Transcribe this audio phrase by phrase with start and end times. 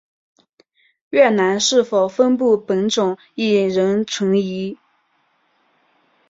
[1.11, 4.79] 越南是否分布本种亦仍存疑。